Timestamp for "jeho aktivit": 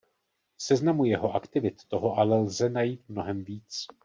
1.05-1.85